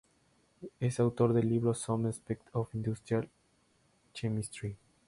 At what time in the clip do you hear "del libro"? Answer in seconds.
1.33-1.75